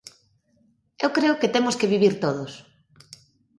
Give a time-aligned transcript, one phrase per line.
[1.03, 2.51] Eu creo que temos que vivir todos.